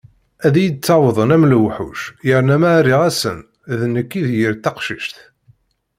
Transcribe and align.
Ad 0.45 0.55
iyi-d-ttawḍen 0.57 1.33
am 1.35 1.47
lewḥuc 1.51 2.01
yerna 2.27 2.55
ma 2.61 2.71
rriɣ-asen 2.81 3.37
d 3.77 3.79
nekk 3.93 4.11
i 4.19 4.21
d 4.27 4.29
yir 4.37 4.53
taqcict. 4.63 5.15